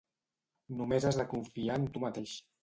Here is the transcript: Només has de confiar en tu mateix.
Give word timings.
Només 0.79 1.05
has 1.09 1.19
de 1.19 1.27
confiar 1.35 1.77
en 1.83 1.87
tu 1.93 2.05
mateix. 2.07 2.35